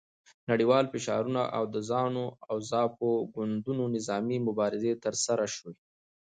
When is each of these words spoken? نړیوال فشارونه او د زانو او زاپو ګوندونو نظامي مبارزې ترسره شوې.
نړیوال 0.49 0.85
فشارونه 0.93 1.41
او 1.57 1.63
د 1.73 1.75
زانو 1.89 2.25
او 2.49 2.55
زاپو 2.69 3.09
ګوندونو 3.33 3.83
نظامي 3.95 4.37
مبارزې 4.47 4.91
ترسره 5.03 5.45
شوې. 5.55 5.73